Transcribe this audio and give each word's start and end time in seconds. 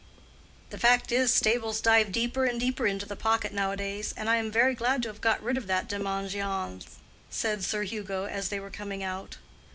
"The 0.71 0.79
fact 0.79 1.11
is, 1.11 1.31
stables 1.31 1.79
dive 1.79 2.11
deeper 2.11 2.45
and 2.45 2.59
deeper 2.59 2.87
into 2.87 3.05
the 3.05 3.15
pocket 3.15 3.53
nowadays, 3.53 4.15
and 4.17 4.27
I 4.31 4.37
am 4.37 4.49
very 4.51 4.73
glad 4.73 5.03
to 5.03 5.09
have 5.09 5.21
got 5.21 5.43
rid 5.43 5.57
of 5.57 5.67
that 5.67 5.87
démangeaison," 5.87 6.83
said 7.29 7.63
Sir 7.63 7.83
Hugo, 7.83 8.23
as 8.25 8.49
they 8.49 8.59
were 8.59 8.71
coming 8.71 9.03
out. 9.03 9.37